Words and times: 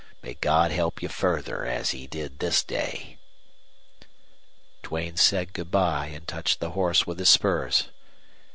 May 0.23 0.33
God 0.33 0.71
help 0.71 1.03
you 1.03 1.09
further 1.09 1.63
as 1.63 1.91
he 1.91 2.07
did 2.07 2.39
this 2.39 2.63
day!" 2.63 3.19
Duane 4.81 5.15
said 5.17 5.53
good 5.53 5.69
by 5.69 6.07
and 6.07 6.27
touched 6.27 6.59
the 6.59 6.71
horse 6.71 7.05
with 7.05 7.19
his 7.19 7.29
spurs. 7.29 7.89